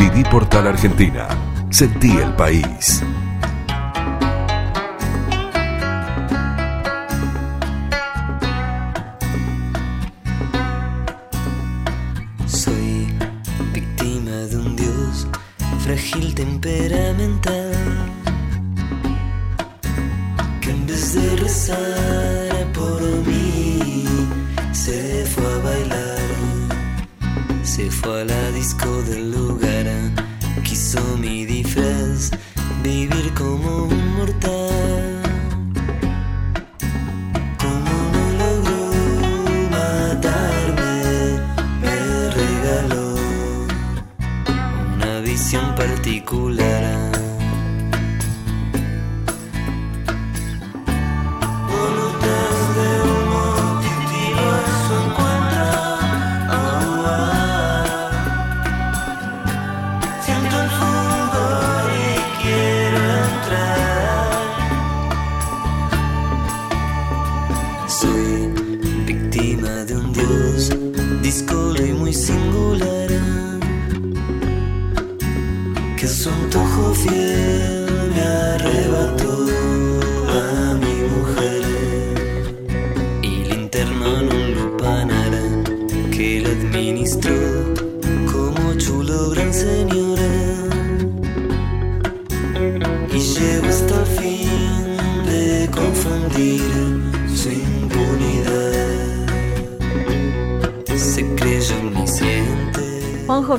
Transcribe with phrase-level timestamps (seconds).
[0.00, 1.28] Viví Portal Argentina.
[1.68, 3.02] Sentí el país.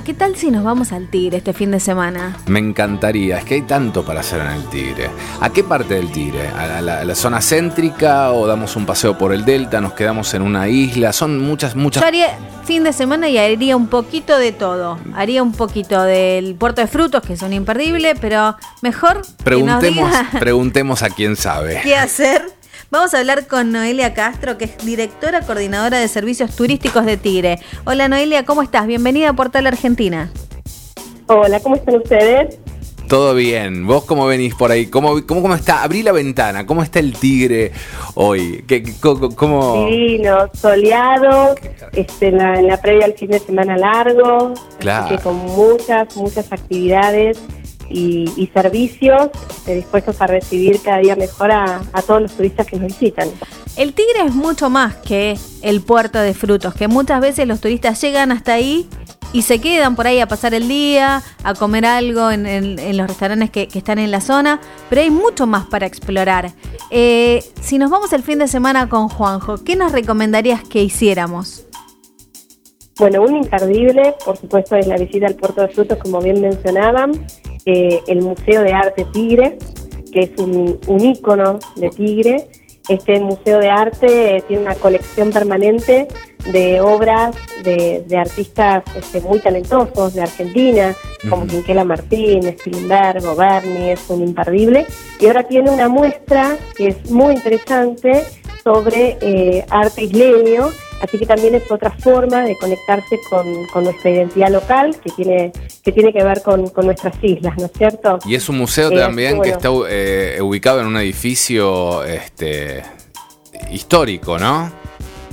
[0.04, 2.38] ¿Qué tal si nos vamos al Tigre este fin de semana?
[2.48, 5.10] Me encantaría, es que hay tanto para hacer en el Tigre.
[5.40, 6.48] ¿A qué parte del Tigre?
[6.48, 9.80] ¿A la, zona céntrica o damos un paseo por el delta?
[9.82, 11.14] ¿Nos quedamos en una isla?
[11.14, 12.02] Son muchas, muchas...
[12.02, 14.98] Yo haría fin de semana y haría un poquito de todo.
[15.16, 20.10] Haría un poquito del puerto de frutos, que son imperdibles, pero mejor que nos Preguntemos,
[20.12, 21.82] diga preguntemos a quién sabe.
[21.84, 22.61] qué hacer.
[22.90, 27.60] Vamos a hablar con Noelia Castro, que es directora coordinadora de servicios turísticos de Tigre.
[27.86, 28.86] Hola Noelia, ¿cómo estás?
[28.88, 30.32] Bienvenida a Portal Argentina.
[31.28, 32.58] Hola, ¿cómo están ustedes?
[33.08, 33.86] Todo bien.
[33.88, 34.88] ¿Vos cómo venís por ahí?
[34.88, 35.84] ¿Cómo, cómo, cómo está?
[35.84, 36.66] Abrí la ventana.
[36.66, 37.72] ¿Cómo está el Tigre
[38.16, 38.64] hoy?
[38.68, 39.86] ¿Qué, cómo...
[39.86, 41.56] Divino, soleado,
[41.94, 45.10] este, en, la, en la previa al fin de semana largo, así Claro.
[45.16, 47.38] que con muchas, muchas actividades
[47.92, 52.66] y, y servicios este, dispuestos a recibir cada día mejor a, a todos los turistas
[52.68, 53.30] que nos visitan.
[53.78, 58.02] El Tigre es mucho más que el puerto de frutos, que muchas veces los turistas
[58.02, 58.88] llegan hasta ahí
[59.34, 62.98] y se quedan por ahí a pasar el día, a comer algo en, en- en
[62.98, 64.60] los restaurantes que, que están en la zona,
[64.90, 66.52] pero hay mucho más para explorar.
[66.90, 71.66] Eh, si nos vamos el fin de semana con Juanjo, ¿qué nos recomendarías que hiciéramos?
[72.98, 77.14] Bueno, un imperdible, por supuesto, es la visita al Puerto de Frutos, como bien mencionaban,
[77.66, 79.58] eh, el Museo de Arte Tigre,
[80.12, 82.48] que es un, un ícono de Tigre.
[82.90, 86.08] Este Museo de Arte eh, tiene una colección permanente
[86.52, 90.96] de obras de, de artistas este, muy talentosos de Argentina,
[91.30, 91.52] como Ujú.
[91.52, 94.88] Quinquela Martín, Spilimberg, Berni, es un imperdible.
[95.20, 98.24] Y ahora tiene una muestra que es muy interesante
[98.64, 100.70] sobre eh, arte isleño,
[101.02, 105.52] así que también es otra forma de conectarse con, con nuestra identidad local que tiene
[105.84, 108.20] que tiene que ver con, con nuestras islas, ¿no es cierto?
[108.26, 109.44] Y es un museo Eh, también bueno.
[109.44, 112.84] que está eh, ubicado en un edificio este,
[113.72, 114.72] histórico, ¿no?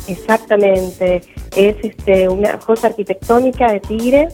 [0.07, 1.21] Exactamente,
[1.55, 4.29] es este, una cosa arquitectónica de Tigre.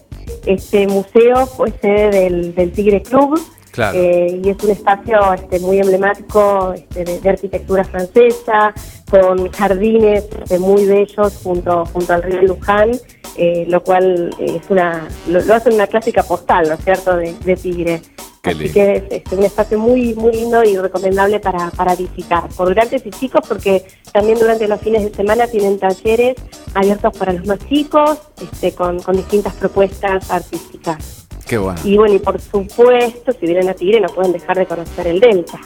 [0.47, 3.41] Este museo fue sede del, del Tigre Club
[3.75, 3.99] Claro.
[3.99, 8.73] eh, y es un espacio este, muy emblemático este, de, de arquitectura francesa,
[9.11, 12.93] con jardines este, muy bellos junto, junto al río Luján,
[13.37, 17.35] eh, lo cual es una lo, lo hace una clásica postal, ¿no es cierto?, de,
[17.45, 18.01] de Tigre.
[18.43, 18.75] Qué Así lindo.
[18.75, 23.05] que es este, un espacio muy muy lindo y recomendable para, para visitar, por grandes
[23.07, 26.37] y chicos, porque también durante los fines de semana tienen talleres
[26.75, 31.24] abiertos para los más chicos, este, con, con distintas propuestas artísticas.
[31.47, 31.79] Qué bueno.
[31.85, 35.21] Y bueno, y por supuesto, si vienen a Tigre no pueden dejar de conocer el
[35.21, 35.61] Delta.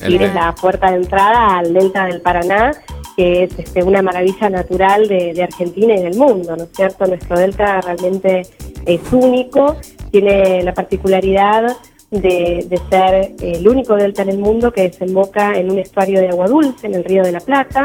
[0.00, 2.72] El Tigre es la puerta de entrada al Delta del Paraná,
[3.16, 7.06] que es este, una maravilla natural de, de Argentina y del mundo, ¿no es cierto?
[7.06, 8.42] Nuestro Delta realmente
[8.86, 9.76] es único,
[10.10, 11.76] tiene la particularidad
[12.10, 16.28] de, de ser el único delta en el mundo que desemboca en un estuario de
[16.28, 17.84] agua dulce, en el Río de la Plata,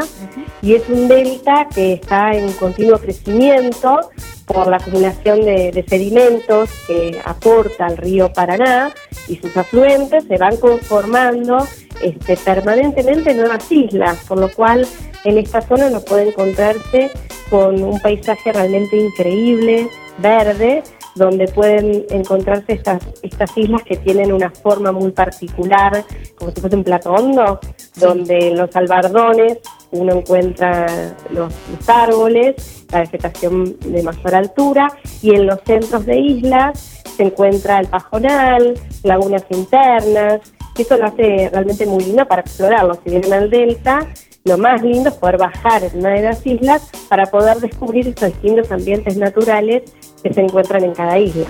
[0.62, 4.00] y es un delta que está en continuo crecimiento
[4.46, 8.92] por la acumulación de, de sedimentos que aporta el río Paraná
[9.28, 11.66] y sus afluentes se van conformando
[12.02, 14.86] este, permanentemente nuevas islas, por lo cual
[15.24, 17.10] en esta zona uno puede encontrarse
[17.50, 19.88] con un paisaje realmente increíble,
[20.20, 20.84] verde,
[21.16, 26.04] donde pueden encontrarse estas, estas islas que tienen una forma muy particular,
[26.38, 27.60] como si fuese un plato hondo,
[27.96, 29.60] donde en los albardones
[29.92, 34.88] uno encuentra los, los árboles, la vegetación de mayor altura,
[35.22, 38.74] y en los centros de islas se encuentra el pajonal,
[39.04, 40.42] lagunas internas,
[40.78, 42.96] y eso lo hace realmente muy lindo para explorarlo.
[42.96, 44.06] Si vienen al delta,
[44.44, 48.30] lo más lindo es poder bajar en una de las islas para poder descubrir estos
[48.34, 49.84] distintos ambientes naturales
[50.26, 51.46] que se encuentran en cada isla.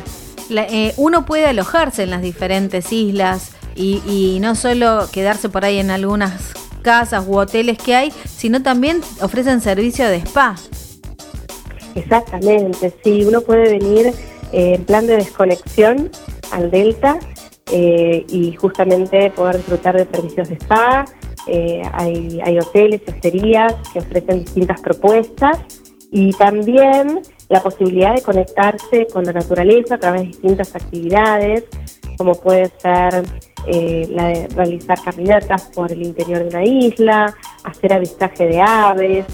[0.49, 5.63] La- eh, uno puede alojarse en las diferentes islas y, y no solo quedarse por
[5.63, 10.55] ahí en algunas casas u hoteles que hay, sino también ofrecen servicio de spa.
[11.95, 14.07] Exactamente, sí, uno puede venir
[14.51, 16.11] eh, en plan de desconexión
[16.51, 17.17] al Delta
[17.71, 21.05] eh, y justamente poder disfrutar de servicios de spa.
[21.47, 25.59] Eh, hay, hay hoteles hosterías que ofrecen distintas propuestas
[26.11, 31.63] y también la posibilidad de conectarse con la naturaleza a través de distintas actividades,
[32.17, 33.23] como puede ser
[33.67, 39.25] eh, la de realizar caminatas por el interior de una isla, hacer avistaje de aves.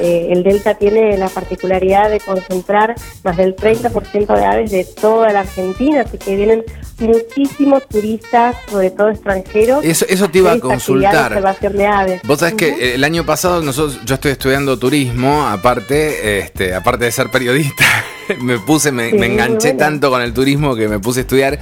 [0.00, 5.32] Eh, el delta tiene la particularidad de concentrar más del 30% de aves de toda
[5.32, 6.64] la Argentina, así que vienen
[6.98, 9.84] muchísimos turistas, sobre todo extranjeros.
[9.84, 11.32] Eso, eso te iba a consultar.
[11.32, 12.22] observación de aves.
[12.24, 17.12] Vos sabés que el año pasado nosotros, yo estoy estudiando turismo, aparte, este, aparte de
[17.12, 17.84] ser periodista,
[18.40, 19.78] me puse, me, Sí, me enganché bueno.
[19.78, 21.58] tanto con el turismo que me puse a estudiar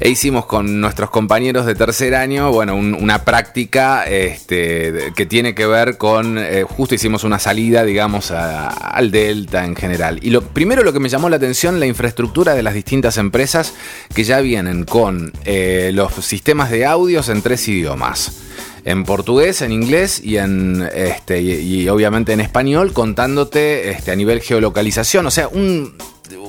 [0.00, 5.54] e hicimos con nuestros compañeros de tercer año, bueno, un- una práctica este, que tiene
[5.54, 10.18] que ver con, eh, justo hicimos una salida, digamos, al Delta en general.
[10.22, 13.74] Y lo primero lo que me llamó la atención, la infraestructura de las distintas empresas
[14.14, 18.42] que ya vienen con eh, los sistemas de audios en tres idiomas
[18.84, 21.50] en portugués, en inglés y en este y,
[21.82, 25.26] y obviamente en español, contándote este, a nivel geolocalización.
[25.26, 25.94] O sea, un,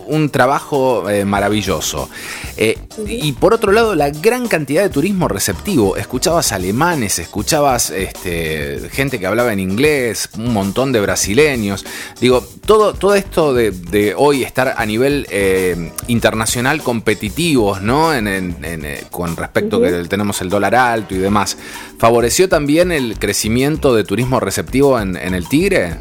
[0.09, 2.09] un trabajo eh, maravilloso.
[2.57, 2.77] Eh,
[3.07, 5.95] y por otro lado, la gran cantidad de turismo receptivo.
[5.97, 11.85] Escuchabas alemanes, escuchabas este, gente que hablaba en inglés, un montón de brasileños.
[12.19, 18.13] Digo, todo, todo esto de, de hoy estar a nivel eh, internacional competitivos, ¿no?
[18.13, 19.85] En, en- en, con respecto Ujú.
[19.85, 21.57] que tenemos el dólar alto y demás.
[21.97, 25.97] ¿Favoreció también el crecimiento de turismo receptivo en el Tigre?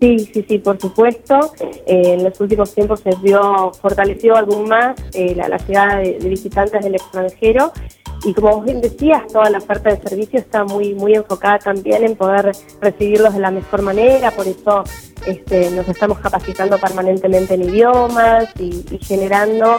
[0.00, 1.52] Sí, sí, sí, por supuesto.
[1.60, 6.18] Eh, en los últimos tiempos se vio fortalecido aún más eh, la, la llegada de,
[6.18, 7.72] de visitantes del extranjero
[8.24, 12.04] y como vos bien decías, toda la oferta de servicio está muy muy enfocada también
[12.04, 14.82] en poder recibirlos de la mejor manera, por eso
[15.26, 19.78] este, nos estamos capacitando permanentemente en idiomas y, y generando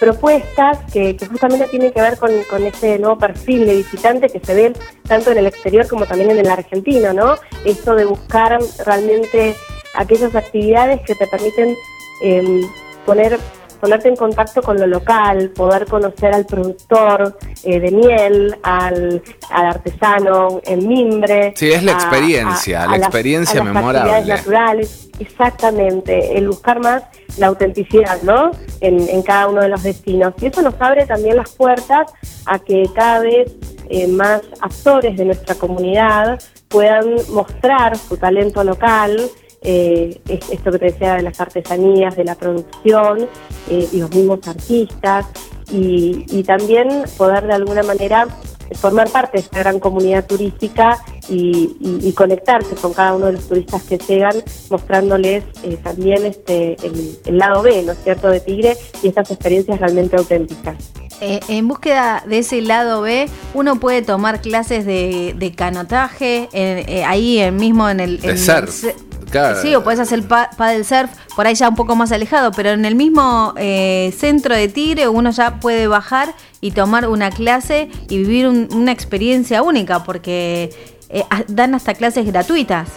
[0.00, 4.40] propuestas que, que justamente tienen que ver con, con ese nuevo perfil de visitante que
[4.40, 4.72] se ve
[5.06, 7.34] tanto en el exterior como también en el argentino, ¿no?
[7.64, 9.54] Esto de buscar realmente
[9.94, 11.74] aquellas actividades que te permiten
[12.22, 12.60] eh,
[13.04, 13.38] poner
[13.80, 19.66] ponerte en contacto con lo local, poder conocer al productor eh, de miel, al, al
[19.66, 21.52] artesano en mimbre.
[21.54, 24.00] Sí, es la a- experiencia, la las- experiencia las memorable.
[24.10, 27.02] actividades naturales, exactamente, el buscar más
[27.38, 28.50] la autenticidad, ¿no?
[28.80, 30.34] En, en cada uno de los destinos.
[30.40, 32.12] Y eso nos abre también las puertas
[32.46, 33.52] a que cada vez
[33.90, 39.18] eh, más actores de nuestra comunidad puedan mostrar su talento local,
[39.62, 43.28] eh, es- esto que te decía de las artesanías, de la producción,
[43.70, 45.26] eh, los mismos artistas,
[45.70, 48.26] y, y también poder de alguna manera
[48.74, 50.98] formar parte de esta gran comunidad turística
[51.28, 54.34] y, y- y conectarse con cada uno de los turistas que llegan,
[54.70, 59.30] mostrándoles eh, también este el, el lado B, ¿no es cierto?, de Tigre y estas
[59.30, 60.76] experiencias realmente auténticas.
[61.20, 66.84] Eh, en búsqueda de ese lado B, uno puede tomar clases de, de canotaje eh,
[66.86, 68.20] eh, ahí mismo en el...
[68.20, 68.84] De en surf,
[69.30, 69.60] claro.
[69.62, 72.70] Sí, o puedes hacer pa paddle surf por ahí ya un poco más alejado, pero
[72.70, 77.88] en el mismo eh, centro de Tigre uno ya puede bajar y tomar una clase
[78.08, 80.70] y vivir un- una experiencia única, porque
[81.10, 82.88] eh, a- dan hasta clases gratuitas.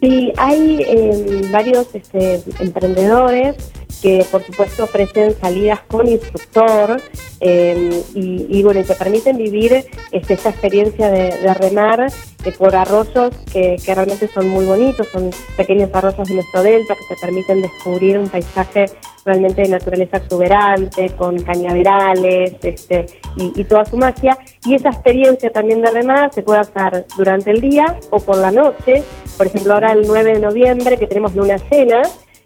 [0.00, 3.56] Sí, hay eh, varios este, emprendedores
[4.02, 7.00] que por supuesto ofrecen salidas con instructor
[7.40, 12.12] eh, y, bueno, te permiten vivir este, esta experiencia de, de remar
[12.44, 16.94] eh, por arroyos que, que realmente son muy bonitos, son pequeños arroyos de nuestro delta
[16.94, 18.86] que te permiten descubrir un paisaje
[19.24, 23.06] realmente de naturaleza exuberante, con cañaverales este,
[23.36, 24.38] y, y toda su magia.
[24.64, 28.50] Y esa experiencia también de remar se puede hacer durante el día o por la
[28.50, 29.02] noche.
[29.36, 32.02] Por ejemplo, ahora el 9 de noviembre que tenemos luna cena,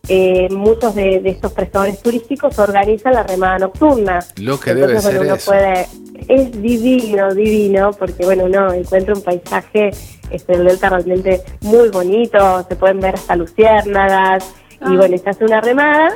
[0.09, 4.19] eh, muchos de, de estos prestadores turísticos organizan la remada nocturna.
[4.37, 5.51] Lo que Entonces, debe ser bueno, uno eso.
[5.51, 5.87] puede,
[6.29, 9.91] es divino, divino, porque bueno, uno encuentra un paisaje
[10.31, 14.45] este, del delta realmente muy bonito, se pueden ver hasta luciérnagas,
[14.81, 14.91] Ah.
[14.93, 16.11] y bueno, se hace una remada,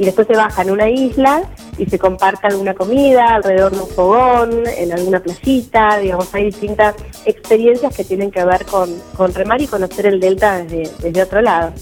[0.00, 1.42] y después se baja en una isla
[1.76, 6.94] y se comparte alguna comida alrededor de un fogón, en alguna playita, digamos, hay distintas
[7.26, 11.42] experiencias que tienen que ver con, con remar y conocer el delta desde, desde otro
[11.42, 11.74] lado.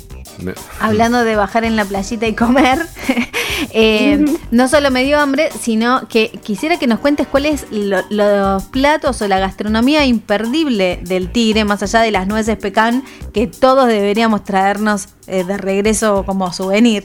[0.81, 2.79] Hablando de bajar en la playita y comer,
[3.73, 8.65] eh, no solo me dio hambre, sino que quisiera que nos cuentes cuáles lo, los
[8.65, 13.87] platos o la gastronomía imperdible del tigre, más allá de las nueces pecan, que todos
[13.87, 17.05] deberíamos traernos eh, de regreso como souvenir.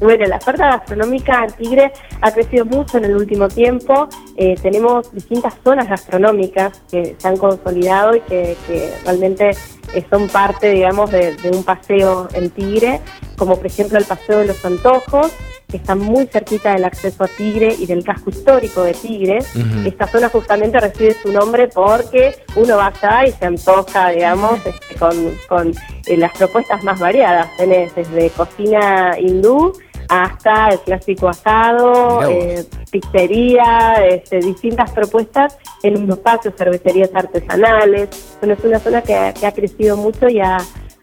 [0.00, 1.92] Bueno, la oferta gastronómica en Tigre
[2.22, 4.08] ha crecido mucho en el último tiempo.
[4.36, 9.50] Eh, tenemos distintas zonas gastronómicas que se han consolidado y que, que realmente
[9.94, 13.00] eh, son parte, digamos, de, de, un paseo en Tigre,
[13.36, 15.32] como por ejemplo el Paseo de los Antojos,
[15.70, 19.38] que está muy cerquita del acceso a Tigre y del casco histórico de Tigre.
[19.54, 19.86] Uh -huh.
[19.86, 24.94] Esta zona justamente recibe su nombre porque uno va allá y se antoja, digamos, este,
[24.96, 25.14] con,
[25.48, 25.72] con
[26.06, 27.48] eh, las propuestas más variadas.
[27.56, 29.72] Tenés desde cocina hindú,
[30.10, 38.36] hasta el clásico asado, eh, pizzería, este, distintas propuestas en un espacio, cervecerías artesanales.
[38.40, 40.58] Bueno, es una zona que, que ha crecido mucho y ha,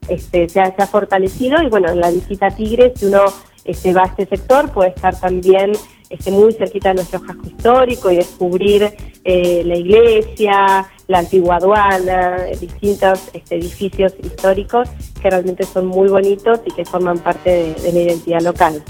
[0.10, 3.22] este, se, ha, se, ha, fortalecido y bueno, en la visita a Tigre, si uno
[3.64, 5.72] este, va a este sector, puede estar también
[6.10, 12.46] este, muy cerquita de nuestro casco histórico y descubrir eh, la iglesia, la antigua aduana,
[12.60, 14.90] distintos este, edificios históricos
[15.22, 18.84] que realmente son muy bonitos y que forman parte de, de la identidad local.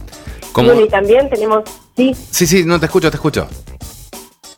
[0.51, 0.74] ¿Cómo?
[0.74, 1.63] Y, también tenemos,
[1.95, 2.15] sí.
[2.15, 3.47] Sí, sí, no te escucho, te escucho.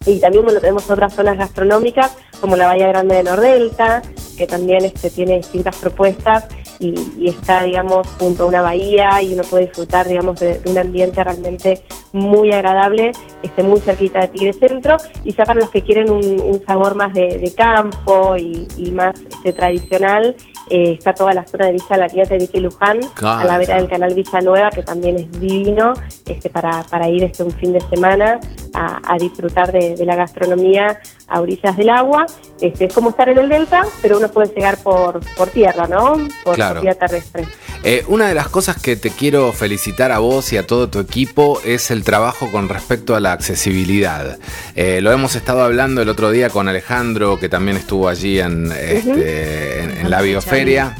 [0.05, 4.01] Y también bueno, tenemos otras zonas gastronómicas como la Bahía Grande de Nordelta,
[4.37, 6.45] que también este, tiene distintas propuestas
[6.79, 10.71] y, y, está, digamos, junto a una bahía y uno puede disfrutar, digamos, de, de
[10.71, 11.83] un ambiente realmente
[12.13, 13.11] muy agradable,
[13.43, 14.97] este, muy cerquita de Tigre Centro.
[15.23, 18.91] Y ya para los que quieren un, un sabor más de, de campo y, y,
[18.91, 20.35] más este, tradicional,
[20.69, 23.57] eh, está toda la zona de Villa La Quieta de Vicky Luján, claro, a la
[23.57, 25.93] vera del canal Villa Nueva, que también es divino
[26.25, 28.39] este, para, para ir este, un fin de semana
[28.73, 32.25] a, a disfrutar de, de, la gastronomía a orillas del agua.
[32.61, 36.17] Este, es como estar en el delta, pero uno puede llegar por, por tierra, ¿no?
[36.43, 36.81] Por claro.
[36.81, 37.47] vía terrestre.
[37.83, 40.99] Eh, una de las cosas que te quiero felicitar a vos y a todo tu
[40.99, 44.37] equipo es el trabajo con respecto a la accesibilidad.
[44.75, 48.71] Eh, lo hemos estado hablando el otro día con Alejandro, que también estuvo allí en,
[48.71, 49.83] este, uh -huh.
[49.83, 50.97] en, en la bioferia,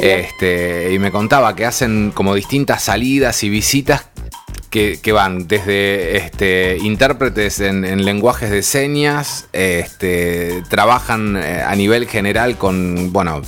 [0.00, 4.06] este, y me contaba que hacen como distintas salidas y visitas
[4.72, 11.76] que, que, van desde este, intérpretes en, en, lenguajes de señas, este, trabajan eh, a
[11.76, 13.42] nivel general con, bueno,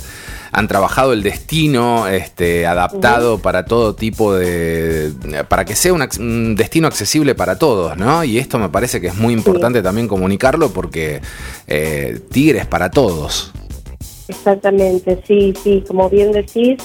[0.51, 5.11] han trabajado el destino este, adaptado para todo tipo de.
[5.49, 8.23] para que sea un, un, destino accesible para todos, ¿no?
[8.23, 9.83] Y esto me parece que es muy importante sí.
[9.83, 11.21] también comunicarlo porque
[11.67, 13.51] eh, Tigre es para todos.
[14.27, 16.77] Exactamente, sí, sí, como bien decís,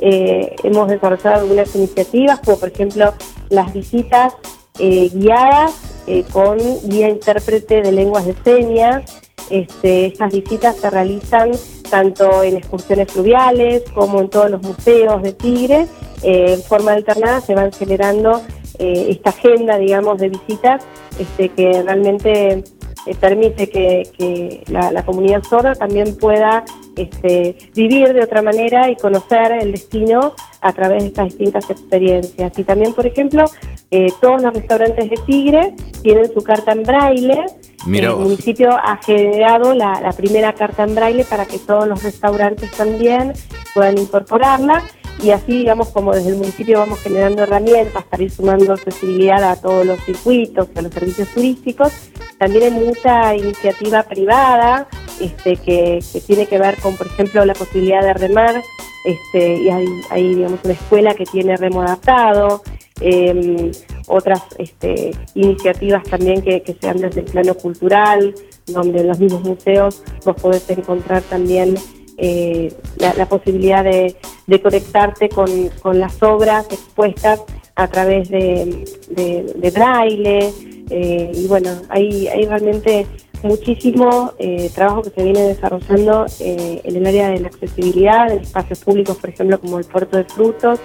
[0.00, 3.14] eh, hemos desarrollado algunas iniciativas, como por ejemplo
[3.48, 4.34] las visitas
[4.78, 5.74] eh, guiadas
[6.06, 9.22] eh, con guía intérprete de lenguas de señas.
[9.48, 11.52] Este, estas visitas se realizan
[11.88, 15.86] tanto en excursiones fluviales como en todos los museos de Tigre.
[16.22, 18.42] En forma alternada se van generando
[18.78, 20.84] esta agenda, digamos, de visitas
[21.18, 22.64] este, que realmente
[23.06, 26.64] eh, permite que, que la, la, comunidad sorda también pueda
[26.96, 32.58] este, vivir de otra manera y conocer el destino a través de estas distintas experiencias.
[32.58, 33.44] Y también, por ejemplo,
[33.90, 37.44] eh, todos los restaurantes de Tigre tienen su carta en braille.
[37.86, 42.02] Mira el municipio ha generado la, la primera carta en braille para que todos los
[42.02, 43.32] restaurantes también
[43.74, 44.82] puedan incorporarla
[45.22, 49.60] y así, digamos, como desde el municipio vamos generando herramientas para ir sumando accesibilidad a
[49.60, 51.92] todos los circuitos a los servicios turísticos,
[52.38, 54.88] también hay mucha iniciativa privada
[55.20, 58.62] este, que, que tiene que ver con, por ejemplo, la posibilidad de remar,
[59.04, 62.62] este, y hay, hay, digamos, una escuela que tiene remo adaptado,
[63.00, 63.70] eh,
[64.06, 68.34] otras este, iniciativas también que, que se dan desde el plano cultural,
[68.66, 71.74] donde en los mismos museos vos podés encontrar también
[72.18, 74.16] eh, la, posibilidad de,
[74.62, 77.42] conectarte con, con, las obras expuestas
[77.76, 80.52] a través de, de, de.
[80.88, 83.06] Eh, y bueno, hay, hay realmente
[83.42, 88.38] muchísimo eh, trabajo que se viene desarrollando eh, en el área de la accesibilidad, en
[88.40, 90.80] espacios públicos, por ejemplo, como el puerto de frutos.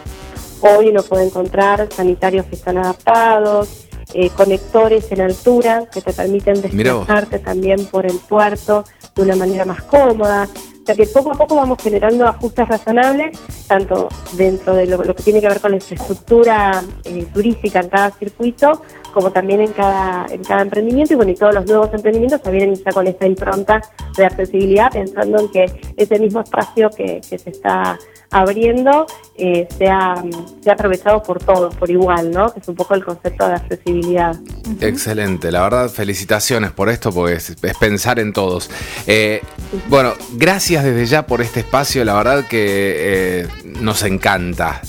[0.61, 6.61] Hoy uno puede encontrar sanitarios que están adaptados, eh, conectores en altura que te permiten
[6.61, 8.83] desplazarte también por el puerto
[9.15, 10.47] de una manera más cómoda.
[10.81, 13.37] O sea que poco a poco vamos generando ajustes razonables,
[13.67, 17.89] tanto dentro de lo, lo que tiene que ver con la infraestructura eh, turística en
[17.89, 18.81] cada circuito,
[19.13, 21.13] como también en cada, en cada emprendimiento.
[21.13, 23.81] Y bueno, y todos los nuevos emprendimientos se vienen ya con esta impronta
[24.17, 25.65] de accesibilidad, pensando en que
[25.95, 27.99] ese mismo espacio que, que se está
[28.31, 30.15] abriendo eh, sea,
[30.61, 32.53] sea aprovechado por todos, por igual, ¿no?
[32.53, 34.35] Que es un poco el concepto de accesibilidad.
[34.79, 38.69] Excelente, la verdad, felicitaciones por esto, porque es, es pensar en todos.
[39.07, 39.41] Eh,
[39.89, 43.47] bueno, gracias desde ya por este espacio, la verdad que eh,
[43.79, 44.81] nos encanta.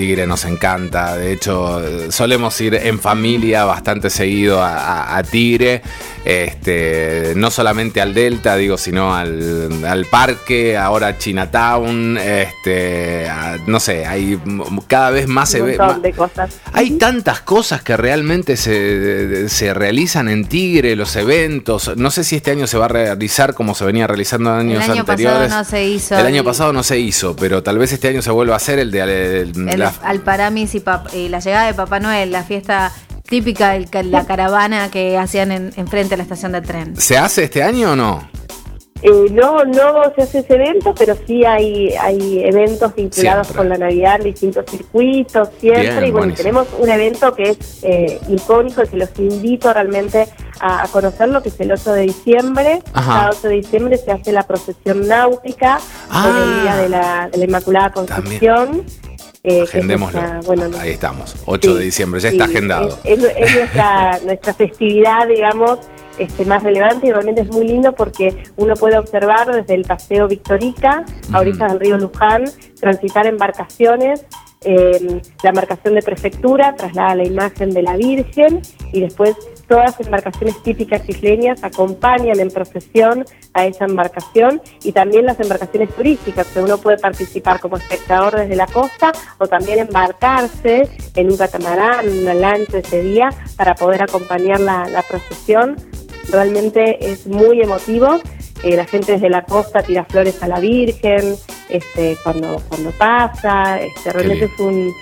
[0.00, 5.82] Tigre nos encanta, de hecho solemos ir en familia bastante seguido a, a- a Tigre,
[6.24, 13.58] este, no solamente al Delta, digo, sino al, al parque, ahora a Chinatown, este, a-
[13.66, 14.38] no sé, hay
[14.86, 15.76] cada vez más se ve...
[16.02, 16.58] de cosas.
[16.72, 21.94] hay tantas cosas que realmente se, se realizan en Tigre, los eventos.
[21.98, 24.84] No sé si este año se va a realizar como se venía realizando en años
[24.86, 25.48] el año anteriores.
[25.48, 26.18] pasado no se hizo.
[26.18, 28.78] el año pasado no se hizo, pero tal vez este año se vuelva a hacer
[28.78, 32.42] el de el- el la- Alparamis y, Pap- y la llegada de Papá Noel, la
[32.42, 32.92] fiesta
[33.28, 36.96] típica, el la caravana que hacían en, enfrente a la estación de tren.
[36.96, 38.28] ¿Se hace este año o no?
[39.02, 43.56] Eh, no, no se hace ese evento, pero sí hay, hay eventos vinculados Siempre.
[43.56, 45.82] con la Navidad distintos circuitos, siempre.
[45.84, 46.36] Bien, y bueno, buenísimo.
[46.36, 50.26] tenemos un evento que es eh, icónico y que los invito realmente
[50.60, 52.82] a, a conocerlo, que es el 8 de diciembre.
[52.92, 53.12] Ajá.
[53.20, 55.78] Cada 8 de diciembre se hace la procesión náutica
[56.10, 56.24] Ah.
[56.26, 58.84] por el Día de la, de la Inmaculada Concepción.
[59.42, 60.20] Eh, es Agendémoslo.
[60.20, 61.34] nuestra- bueno, no- Ahí estamos.
[61.46, 62.98] 8 de diciembre, ya sí, está agendado.
[63.04, 65.78] Es, es- es nuestra, nuestra festividad, digamos,
[66.18, 70.28] este, más relevante y realmente es muy lindo porque uno puede observar desde el Paseo
[70.28, 72.44] Victorica, a orillas del río Luján,
[72.78, 74.24] transitar embarcaciones.
[74.62, 78.60] eh, la embarcación de prefectura traslada la imagen de la Virgen
[78.92, 79.34] y después
[79.70, 83.24] todas las embarcaciones típicas isleñas acompañan en procesión
[83.54, 88.56] a esa embarcación y también las embarcaciones turísticas, que uno puede participar como espectador desde
[88.56, 94.02] la costa o también embarcarse en un catamarán, en una lancha ese día para poder
[94.02, 95.76] acompañar la, la procesión.
[96.32, 98.18] Realmente es muy emotivo.
[98.64, 101.36] Eh, la gente desde la costa tira flores a la Virgen
[101.68, 103.80] este, cuando, cuando pasa.
[103.80, 104.92] Este, realmente es un,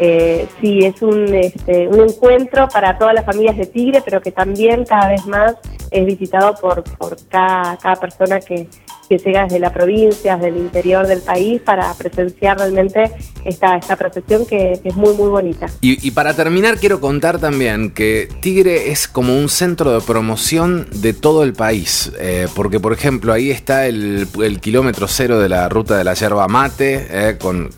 [0.00, 4.30] eh, sí, es un, este, un encuentro para todas las familias de Tigre, pero que
[4.30, 5.56] también cada vez más
[5.90, 8.68] es visitado por, por cada, cada persona que,
[9.08, 13.10] que llega desde la provincia, desde el interior del país, para presenciar realmente
[13.44, 15.66] esta, esta procesión que, que es muy, muy bonita.
[15.80, 20.86] Y, y para terminar quiero contar también que Tigre es como un centro de promoción
[20.96, 25.48] de todo el país, eh, porque por ejemplo ahí está el, el kilómetro cero de
[25.48, 27.70] la ruta de la yerba mate, eh, con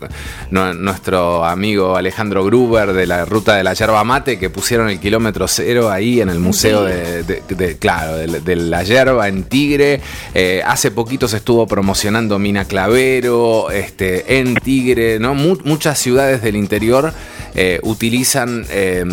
[0.49, 4.99] no- nuestro amigo Alejandro Gruber de la ruta de la yerba mate, que pusieron el
[4.99, 9.43] kilómetro cero ahí en el museo de, de- de- claro, de, de la yerba en
[9.43, 10.01] Tigre.
[10.33, 15.33] Eh, hace poquito estuvo promocionando Mina Clavero, este, en Tigre, ¿no?
[15.35, 17.13] Mu- muchas ciudades del interior
[17.55, 19.03] eh, utilizan eh,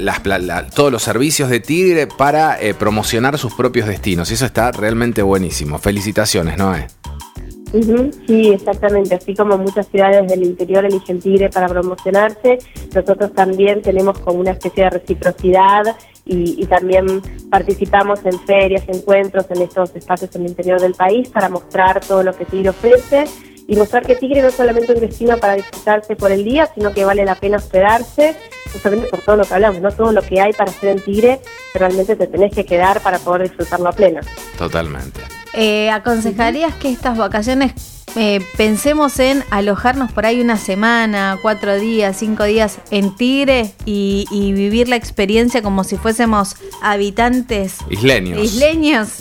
[0.00, 4.30] las la- todos los servicios de Tigre para eh, promocionar sus propios destinos.
[4.30, 5.78] Y eso está realmente buenísimo.
[5.78, 6.86] Felicitaciones, Noé.
[7.72, 9.14] Ujú, Sí, exactamente.
[9.14, 12.58] Así como muchas ciudades del interior eligen Tigre para promocionarse,
[12.92, 15.82] nosotros también tenemos como una especie de reciprocidad
[16.24, 21.28] y, y también participamos en ferias, encuentros en estos espacios en el interior del país
[21.28, 23.24] para mostrar todo lo que Tigre ofrece
[23.70, 26.92] y mostrar que Tigre no es solamente un destino para disfrutarse por el día, sino
[26.92, 28.34] que vale la pena hospedarse,
[28.72, 31.40] justamente por todo lo que hablamos, no todo lo que hay para hacer en Tigre,
[31.72, 34.22] realmente te tenés que quedar para poder disfrutarlo a pleno.
[34.58, 35.20] Totalmente.
[35.52, 42.16] Eh, ¿Aconsejarías que estas vacaciones eh, pensemos en alojarnos por ahí una semana, cuatro días,
[42.18, 48.42] cinco días en Tigre y, y vivir la experiencia como si fuésemos habitantes Isleños.
[48.42, 49.18] isleños?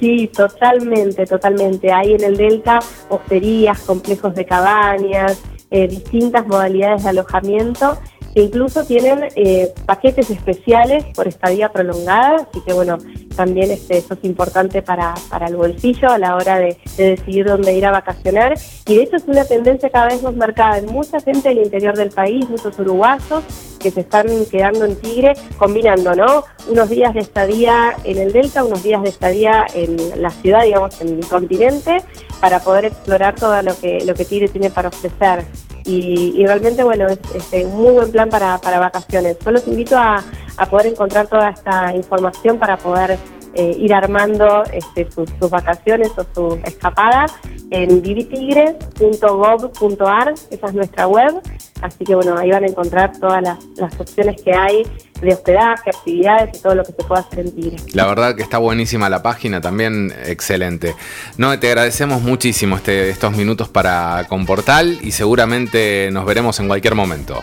[0.00, 1.90] Sí, totalmente, totalmente.
[1.90, 7.98] Hay en el Delta hosterías, complejos de cabañas, eh, distintas modalidades de alojamiento
[8.34, 12.98] que incluso tienen eh, paquetes especiales por estadía prolongada, así que bueno,
[13.36, 17.46] también este, eso es importante para, para el bolsillo a la hora de, de decidir
[17.46, 18.54] dónde ir a vacacionar.
[18.86, 21.96] Y de hecho es una tendencia cada vez más marcada en mucha gente del interior
[21.96, 23.42] del país, muchos uruguayos
[23.82, 26.44] que se están quedando en Tigre, combinando, ¿no?
[26.68, 31.00] Unos días de estadía en el Delta, unos días de estadía en la ciudad, digamos,
[31.00, 32.02] en el continente,
[32.40, 35.44] para poder explorar todo lo que, lo que Tigre tiene para ofrecer.
[35.84, 37.18] Y, y realmente, bueno, es,
[37.52, 39.38] es un muy buen plan para, para vacaciones.
[39.44, 40.22] Yo los invito a,
[40.56, 43.18] a poder encontrar toda esta información para poder
[43.54, 47.26] eh, ir armando este, sus, sus vacaciones o su escapada
[47.70, 51.38] en vivitigres.gov.ar, esa es nuestra web,
[51.82, 54.84] así que bueno, ahí van a encontrar todas las, las opciones que hay
[55.20, 57.76] de hospedaje, actividades y todo lo que se pueda hacer en Tigre.
[57.92, 60.94] La verdad que está buenísima la página, también excelente.
[61.38, 66.94] No, te agradecemos muchísimo este, estos minutos para Comportal y seguramente nos veremos en cualquier
[66.94, 67.42] momento.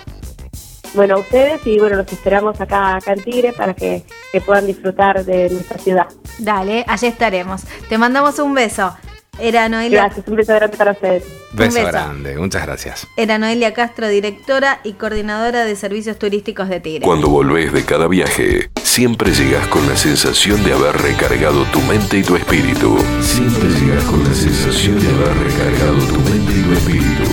[0.94, 4.66] Bueno, a ustedes y bueno, los esperamos acá, acá en Tigre para que, que puedan
[4.66, 6.08] disfrutar de nuestra ciudad.
[6.40, 7.62] Dale, allí estaremos.
[7.88, 8.94] Te mandamos un beso.
[9.42, 11.24] Era Noelia, Gracias, un beso grande para ustedes.
[11.54, 11.88] Beso, beso.
[11.88, 13.08] grande, muchas gracias.
[13.18, 17.06] era Noelia Castro, directora y coordinadora de servicios turísticos de Tigre.
[17.06, 22.18] Cuando volvés de cada viaje, siempre llegas con la sensación de haber recargado tu mente
[22.18, 22.98] y tu espíritu.
[23.22, 27.30] Siempre llegas con la sensación de haber recargado tu mente y tu espíritu.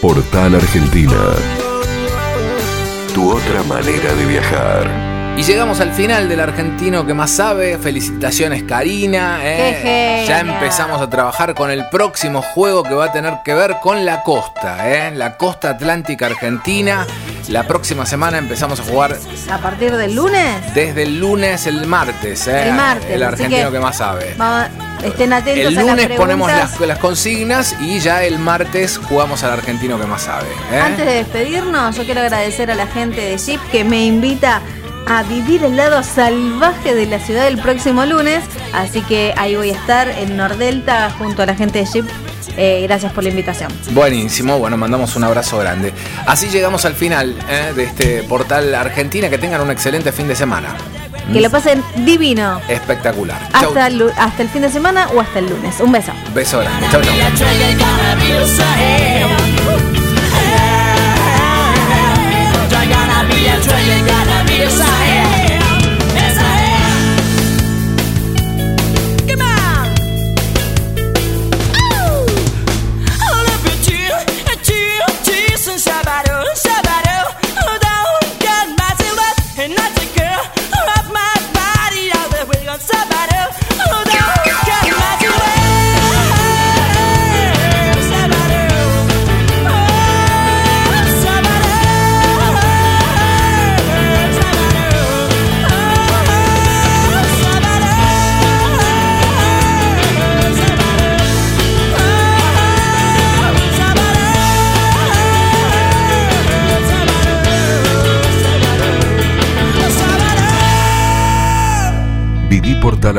[0.00, 1.34] Portal Argentina.
[3.14, 5.11] Tu otra manera de viajar.
[5.34, 7.78] Y llegamos al final del argentino que más sabe.
[7.78, 9.38] Felicitaciones, Karina.
[9.42, 10.24] ¿eh?
[10.28, 14.04] Ya empezamos a trabajar con el próximo juego que va a tener que ver con
[14.04, 15.10] la costa, ¿eh?
[15.14, 17.06] la costa atlántica argentina.
[17.48, 19.16] La próxima semana empezamos a jugar
[19.50, 22.46] A partir del lunes, desde el lunes, el martes.
[22.46, 22.68] ¿eh?
[22.68, 24.34] El martes, El argentino que que, más sabe.
[24.36, 24.68] vamos,
[25.02, 29.42] estén atentos El a las lunes ponemos las, las consignas y ya el martes jugamos
[29.42, 30.46] al argentino que más sabe.
[30.72, 30.78] ¿eh?
[30.78, 34.62] Antes de despedirnos, yo quiero agradecer a la gente de Jeep que me invita
[35.06, 38.44] a vivir el lado salvaje de la ciudad el próximo lunes.
[38.72, 42.06] Así que ahí voy a estar en Nordelta junto a la gente de Jeep.
[42.56, 43.72] Eh, gracias por la invitación.
[43.92, 45.92] Buenísimo, bueno, mandamos un abrazo grande.
[46.26, 47.72] Así llegamos al final ¿eh?
[47.74, 49.30] de este portal Argentina.
[49.30, 50.76] Que tengan un excelente fin de semana.
[51.32, 52.60] Que lo pasen divino.
[52.68, 53.40] Espectacular.
[53.52, 55.80] Hasta el, hasta el fin de semana o hasta el lunes.
[55.80, 56.12] Un beso.
[56.34, 56.88] Beso grande.
[56.90, 57.12] Chau, chau.
[64.72, 65.11] Viví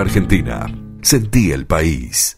[0.03, 0.67] Argentina.
[1.01, 2.37] Sentí el país.